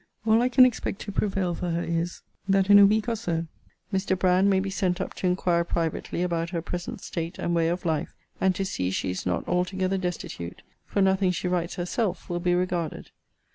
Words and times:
All 0.25 0.41
I 0.41 0.49
can 0.49 0.65
expect 0.65 0.99
to 1.01 1.11
prevail 1.11 1.53
for 1.53 1.69
her 1.69 1.83
is, 1.83 2.23
that 2.49 2.71
in 2.71 2.79
a 2.79 2.87
week, 2.87 3.07
or 3.07 3.15
so, 3.15 3.45
Mr. 3.93 4.17
Brand 4.17 4.49
may 4.49 4.59
be 4.59 4.71
sent 4.71 4.99
up 4.99 5.13
to 5.13 5.27
inquire 5.27 5.63
privately 5.63 6.23
about 6.23 6.49
her 6.49 6.61
present 6.63 7.01
state 7.01 7.37
and 7.37 7.53
way 7.53 7.67
of 7.69 7.85
life, 7.85 8.15
and 8.39 8.55
to 8.55 8.65
see 8.65 8.89
she 8.89 9.11
is 9.11 9.27
not 9.27 9.47
altogether 9.47 9.99
destitute: 9.99 10.63
for 10.87 11.03
nothing 11.03 11.29
she 11.29 11.47
writes 11.47 11.75
herself 11.75 12.31
will 12.31 12.39
be 12.39 12.55
regarded. 12.55 13.11